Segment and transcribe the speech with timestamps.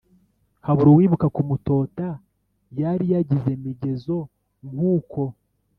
[0.65, 2.05] Habura uwibuka kumutota!
[2.79, 4.17] Yari yagiye migezo
[4.69, 5.23] nk'ukwo,